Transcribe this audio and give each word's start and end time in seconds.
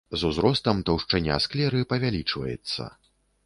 З 0.19 0.29
узростам 0.29 0.79
таўшчыня 0.87 1.37
склеры 1.45 1.85
павялічваецца. 1.95 2.93